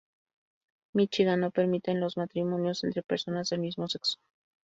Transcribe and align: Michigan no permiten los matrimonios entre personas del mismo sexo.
Michigan 0.95 1.41
no 1.41 1.51
permiten 1.51 1.99
los 1.99 2.17
matrimonios 2.17 2.83
entre 2.83 3.03
personas 3.03 3.51
del 3.51 3.59
mismo 3.59 3.87
sexo. 3.87 4.17